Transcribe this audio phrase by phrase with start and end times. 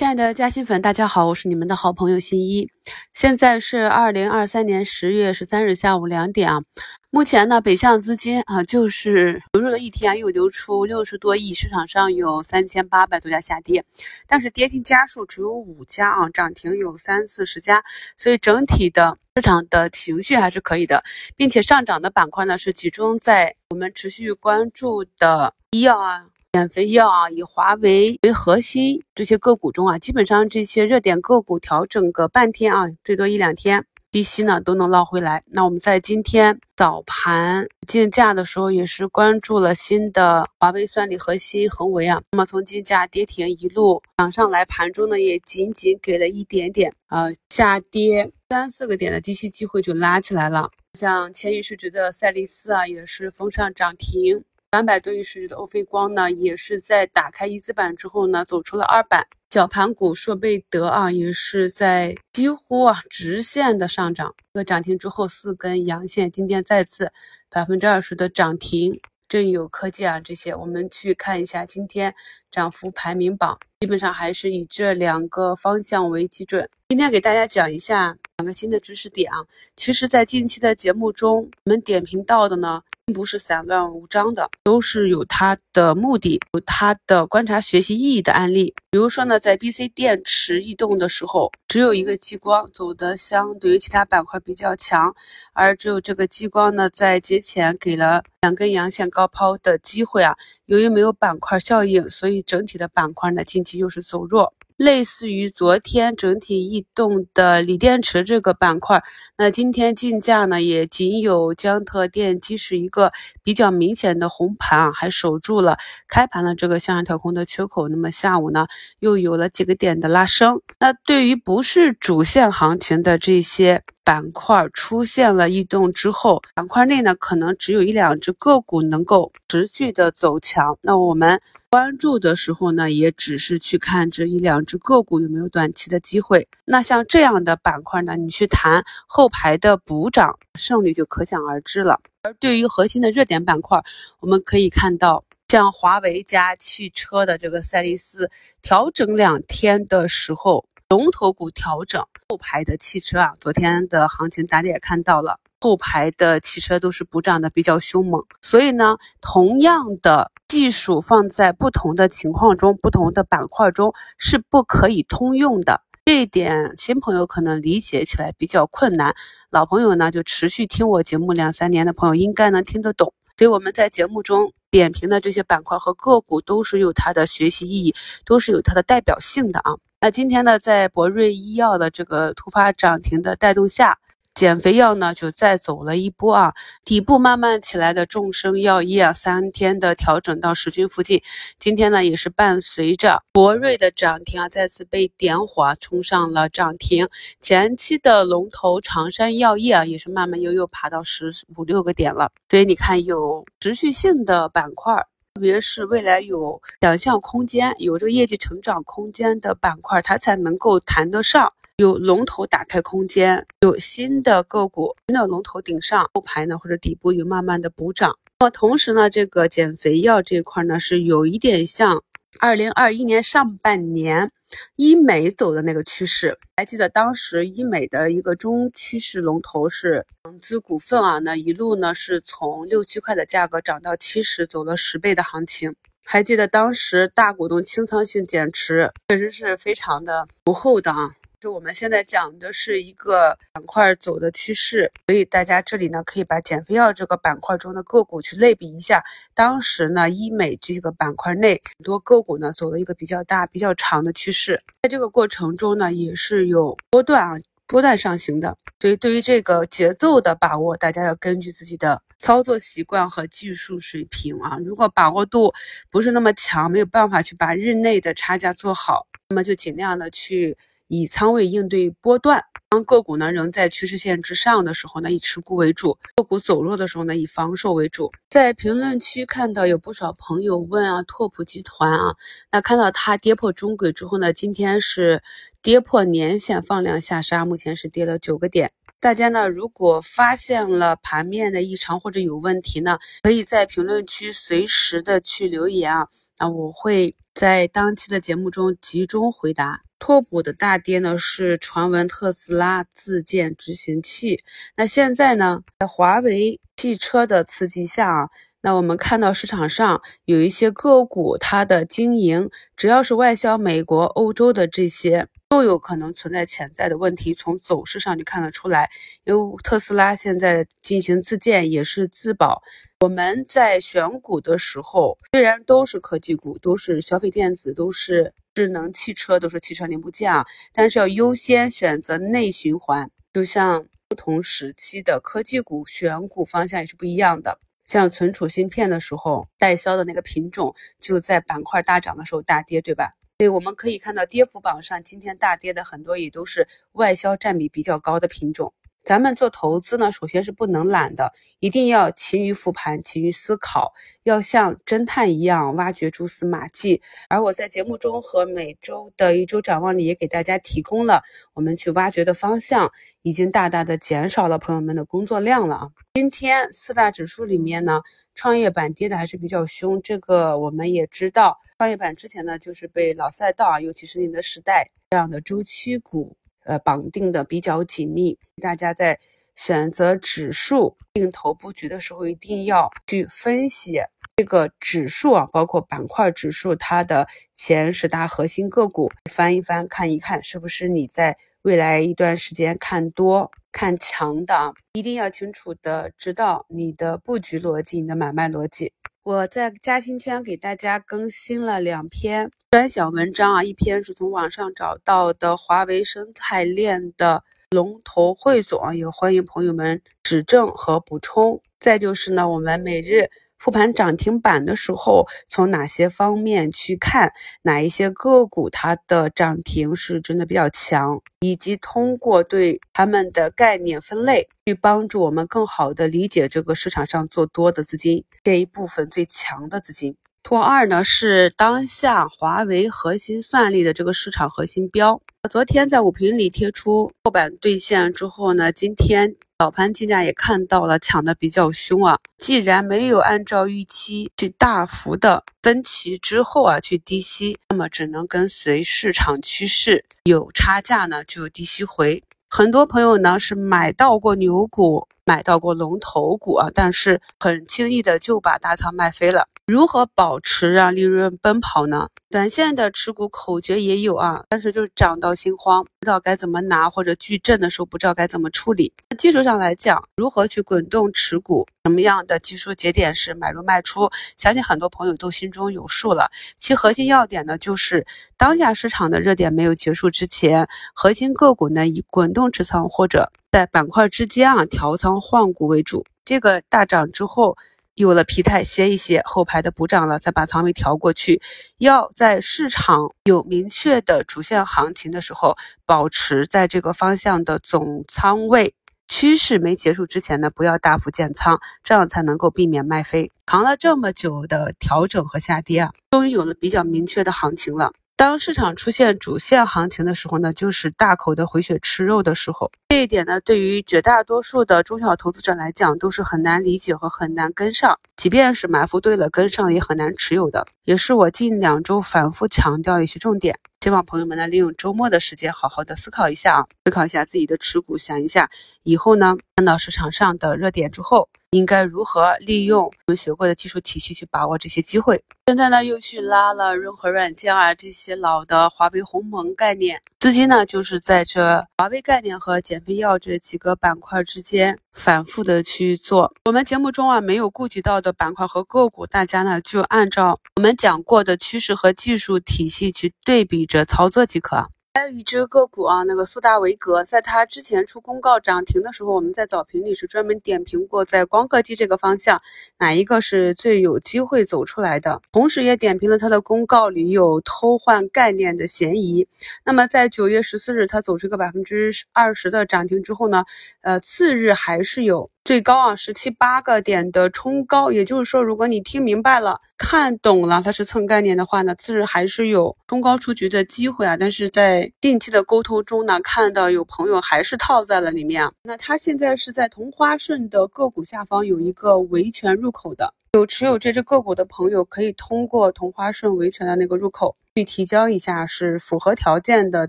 [0.00, 2.66] 亲爱的嘉兴粉，大家好，我是你们的好朋友新一。
[3.12, 6.62] 现在是二零二三年十月十三日下午两点啊。
[7.10, 13.84] 目前呢，北向资金啊，就是流入了一天又流出六十多亿，市场上有三千八百多家下跌，
[14.26, 17.84] 但是跌停家数只有五家啊，涨停有三四十家，
[18.16, 21.04] 所以整体的市场的情绪还是可以的，
[21.36, 26.29] 并且上涨的板块呢是集中在我们持续关注的医药啊。
[26.52, 35.44] 减肥药啊，以华为为核心这些个股中啊，基本上这些热点个股调整个半天啊，最多一两天，低吸呢都能捞回来。
[35.46, 42.20] 那我们在今天早盘竞价的时候，也是关注了新的华为算力核心恒为啊。
[42.32, 50.68] 那么从竞价跌停一路涨上来，盘中呢也仅仅给了一点点呃下跌三四个点的低吸机会就拉起来了。
[50.94, 54.42] 像千亿市值的赛力斯啊，也是封上涨停。
[54.72, 59.26] 三百多亿市值的欧菲光呢，也是在打开一字板之后呢，走出了二板。
[59.50, 64.32] 小盘股硕贝德啊，也是在几乎啊直线的上涨。
[64.54, 67.10] 这个涨停之后四根阳线，今天再次
[67.48, 69.00] 百分之二十的涨停。
[69.28, 72.14] 正有科技啊这些，我们去看一下今天
[72.48, 76.68] 涨幅排名榜，基本上还是以这两个方向为基准。
[76.90, 79.38] 今天给大家讲一下两个新的知识点啊。
[79.74, 82.80] 其实，在近期的节目中，我们点评到的呢。
[83.10, 88.72] 并不是散乱无章的，都是有它的目的，有它的观察学习意义的案例。
[88.88, 95.12] 比如说呢，在 B C 电池异动的时候，只有一个激光走的相对于其他板块比较强，
[95.54, 100.36] 而只有这个激光呢，在节前给了两根阳线高抛的机会啊。
[100.66, 104.54] 由于没有板块效应，所以整体的板块呢，近期又是走弱。
[104.80, 109.02] 类似于昨天整体异动的锂电池这个板块，
[109.36, 113.12] 那今天竞价呢也仅有江特电机是一个
[113.44, 115.76] 比较明显的红盘啊，还守住了
[116.08, 117.90] 开盘的这个向上调控的缺口。
[117.90, 118.66] 那么下午呢
[119.00, 120.62] 又有了几个点的拉升。
[120.78, 130.78] 那对于不是主线行情的这些板块出现了异动之后，板块内呢可能只有一两只个股能够持续的走强。
[130.82, 131.40] 那我们。
[131.72, 136.48] 关注的时候呢，也只是去看这一两只个股有没有短期的机会。
[136.64, 142.00] 那像这样的板块呢，你去谈后排的补涨胜率就可想而知了。
[142.22, 143.80] 而对于核心的热点板块，
[144.18, 148.28] 我们可以看到，像华为加汽车的这个赛力斯
[148.62, 155.38] 调整两天的时候，龙头股调整后排的汽车啊，昨天的行情大家也看到了。
[155.60, 165.80] 后排的汽车都是补涨的比较凶猛，所以呢，同样的技术放在不同的情况中、不同的板块中是不可以通用的。
[166.04, 169.14] 这一点新朋友可能理解起来比较困难，
[169.48, 173.14] 老朋友呢就持续听我节目两三年的朋友应该能听得懂。
[173.36, 179.76] 所以我们在节目中点评的这些板块和个股都是有它的学习意义，都是有它的代表性的啊。
[180.02, 183.98] 那今天呢，在博瑞医药的这个突发涨停的带动下。
[184.32, 191.20] 减肥药呢，就再走了一波啊，底部慢慢起来的众生药业啊，三天的调整到十均附近，
[191.58, 197.06] 今天呢也是伴随着博瑞的涨停啊，再次被点火，啊冲上了涨停。
[197.40, 202.30] 前期的龙头长山药业啊，也是慢慢悠悠爬到十五六个点了。
[202.48, 204.94] 所以你看，有持续性的板块，
[205.40, 211.50] 特别是未来有想象空间、有这个业绩成长空间的板块，它才能够谈得上。
[211.76, 218.14] 有龙头打开空间，有新的个股新的龙头顶上，后排呢或者底部有慢慢的补涨。
[218.38, 222.02] 那么同时呢，这个减肥药这一块呢是有一点像
[222.38, 224.30] 二零二一年上半年
[224.76, 226.38] 医美走的那个趋势。
[226.56, 235.74] 还记得当时医美的一个中趋势龙头是港资股份啊，那一路呢是从六七块的价格涨到七十，走了十倍的行情。
[236.04, 241.12] 还记得当时大股东清仓性减持，确实是非常的不厚道啊。
[241.40, 249.02] 就我们现在讲的是一个板块走的趋势，所以大家这里呢可以把减肥药这个板块中的个股去类比一下。
[249.32, 258.58] 当时呢，医美这个板块内很多个股呢走了一个比较大、比较长的趋势，在这个过程中呢也是有波段啊波段上行的。
[258.78, 264.58] 所以对于这个节奏的把握，大家要根据自己的操作习惯和技术水平啊。
[264.62, 265.54] 如果把握度
[265.90, 270.54] 不是那么强，没有办法去把日内的差价做好，那么就尽量的去。
[270.92, 278.10] 以仓位应对波段，当个股呢仍在趋势线之上的时候呢，以持股为主；个股走弱的时候呢，以防守为主。
[278.28, 282.16] 在评论区看到有不少朋友问啊，拓普集团啊，
[282.50, 285.22] 那看到它跌破中轨之后呢，今天是
[285.62, 288.72] 跌破年线放量下杀，目前是跌了九个点。
[288.98, 296.08] 大家呢，如果发现了盘面的异常或者有问题呢，可以在评论区随时的去留言啊，
[296.40, 299.82] 那我会在当期的节目中集中回答。
[300.00, 304.42] 拓普的大跌呢，是传闻特斯拉自建执行器。
[304.76, 308.30] 那现在呢，在华为汽车的刺激下啊，
[308.62, 317.34] 那我们看到市场上有一些个股，它的经营只要是外销美国、欧洲的这些，都有可能存在潜在的问题。
[317.34, 318.88] 从走势上就看得出来，
[319.24, 322.62] 因为特斯拉现在进行自建也是自保。
[323.00, 328.32] 我们在选股的时候，虽然都是科技股，都是消费电子，都是。
[328.52, 333.08] 智能汽车都是汽车零部件啊，但是要优先选择内循环。
[333.32, 337.60] 就像不同时期的科技股选股方向也是不一样的。
[337.84, 343.12] 像存储芯片的时候，代销的那个品种就在板块大涨的时候大跌，对吧？
[343.40, 348.74] 对，我们可以看到跌幅榜上今天大跌的很多也都是外销占比比较高的品种。
[349.02, 353.92] 咱们做投资呢，首先是不能懒的，一定要勤于复盘，勤于思考，
[354.22, 357.00] 要像侦探一样挖掘蛛丝马迹。
[357.28, 361.22] 而我在节目中和每周的一周展望里也给大家提供了
[361.54, 362.90] 我们去挖掘的方向，
[363.22, 365.88] 已经大大的减少了朋友们的工作量了啊。
[366.14, 368.02] 今天四大指数里面呢，
[368.34, 376.36] 创业板跌的还是比较凶，这个我们也知道，创业板之前呢就是被老赛道啊，尤其是宁德时代这样的周期股。
[376.70, 379.18] 呃，绑定的比较紧密，大家在
[379.56, 384.00] 选择指数定投布局的时候，一定要去分析
[384.36, 398.92] 这个指数啊，包括板块指数它的前十大核心个股，翻一翻看一看，是不是你在未来一段时间看多看强的啊，一定要清楚的知道你的布局逻辑，你的买卖逻辑。
[399.22, 411.60] 我在嘉兴圈给大家更新了两篇专享文章啊，一篇是从网上找到的华为生态链的龙头汇总，也欢迎朋友们指正和补充。
[411.78, 413.30] 再就是呢，我们每日。
[413.60, 417.30] 复盘涨停板的时候，从哪些方面去看
[417.60, 430.16] 哪一些个股它的涨停是真的比较强，以及通过对他们的概念分类，去帮助我们更好的理解这个市场上做多的资金这一部分最强的资金。
[430.42, 435.20] 图二呢是当下华为核心算力的这个市场核心标，
[435.50, 439.36] 昨天在五评里贴出破板兑现之后呢，今天。
[439.60, 442.18] 早盘竞价也看到了，抢的比较凶啊。
[442.38, 452.22] 既然没有按照预期去大幅的分歧之后啊去低吸，那么只能跟随市场趋势，有差价呢就低吸回。
[452.52, 459.46] 很多朋友呢是买到过牛股，买到过龙头股啊，但是很轻易的就把大仓卖飞了。
[459.66, 462.08] 如何保持让利润奔跑呢？
[462.32, 468.92] 短线的持股口诀也有啊，但是就是涨到心慌，不知道该怎么拿，或者巨震的时候不知道该怎么处理。
[469.18, 476.30] 技术上来讲，如何去滚动持股，什么样的技术节点是买入卖出，相信很多朋友都心中有数了。
[476.56, 478.06] 其核心要点呢，就是
[478.36, 486.04] 当下市场的热点没有结束之前，核心个股呢以滚动持仓或者在板块之间啊调仓换股为主。
[486.24, 487.58] 这个大涨之后。
[487.94, 491.42] 有了疲态，歇一歇，后排的补涨了，再把仓位调过去。
[491.78, 498.74] 要在市场有明确的主线行情的时候，保持在这个方向的总仓位。
[499.12, 503.32] 趋势没结束之前呢，不要大幅建仓，这样才能够避免卖飞。
[503.44, 507.92] 扛了这么久的调整和下跌啊，终于有了比较明确的行情了。
[508.20, 512.70] 当市场出现主线行情的时候呢，就是大口的回血吃肉的时候。
[512.90, 517.98] 这一点呢，对于绝大多数的中小投资者来讲，都是很难理解和很难跟上。
[518.18, 523.58] 即便是埋伏对了，跟上也很难持有的，也是我近两周反复强调的一些重点。
[523.80, 528.50] 希望朋友们呢，利用周末的时间，好好的思考一下啊，思考一下自己的持股，想一下
[528.82, 531.30] 以后呢，看到市场上的热点之后。
[531.52, 535.20] 应该如何利用我们学过的技术体系去把握这些机会？
[535.46, 546.32] 现在呢，又去拉了润和软件啊这些老的华为鸿蒙概念资金呢，就是在这华为概念和减肥药这几个板块之间反复的去做。
[546.44, 554.68] 我们节目中啊没有顾及到的板块和个股，大家呢就按照我们讲过的趋势和技术体系去对比着操作即可。
[554.92, 562.42] 还有一只个股啊，那个苏大维格，在它之前出公告涨停的时候，我们在早评里是专门点评过，在光刻机这个方向，
[562.76, 565.22] 哪一个是最有机会走出来的？
[565.30, 569.28] 同时也点评了它的公告里有偷换概念的嫌疑。
[569.64, 573.44] 那么在九月十四日，它走出个百分之二十的涨停之后呢，
[573.82, 575.30] 呃，次日还是有。
[575.42, 584.16] 最高啊，十七八个点的冲高，也就是说，如果你听明白了、看懂了它是蹭概念的话呢，次日还是有冲高出局的机会啊。
[584.16, 588.48] 但是在近期的沟通中呢，看到有朋友还是套在了里面。
[588.62, 599.88] 那它现在是在同花顺的个股下方有一个维权入口的，有持有这只个股的朋友可以通过同花顺维权的那个入口去提交一下，是符合条件的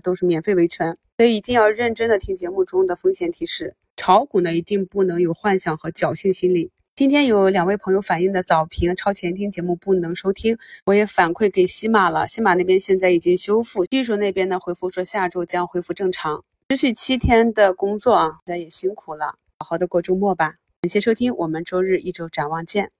[0.00, 0.96] 都是免费维权。
[1.18, 3.76] 所以一定要认真的听节目中的风险提示。
[4.04, 6.72] 炒股呢，一定不能有幻想和侥幸心理。
[6.96, 16.42] 今天有两位朋友反映的早评超前听节目不能收听，我也反馈给西马了，西马那边现在已经修复，技术那边呢回复说下周将恢复正常。
[16.70, 20.54] 持续七天的工作啊，大家也辛苦了，好好的过周末吧。
[20.80, 22.92] 感谢收听，我们周日一周展望见。